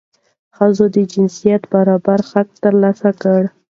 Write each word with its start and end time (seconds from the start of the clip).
ښځو 0.55 0.85
د 0.95 0.97
جنسیتي 1.11 1.67
برابرۍ 1.73 2.23
حق 2.31 2.49
ترلاسه 2.63 3.09
کړ. 3.21 3.41